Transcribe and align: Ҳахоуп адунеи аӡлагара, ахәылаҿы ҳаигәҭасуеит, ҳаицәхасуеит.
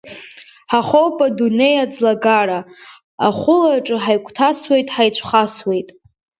Ҳахоуп 0.71 1.17
адунеи 1.27 1.75
аӡлагара, 1.83 2.59
ахәылаҿы 3.27 3.95
ҳаигәҭасуеит, 4.03 4.87
ҳаицәхасуеит. 4.95 5.89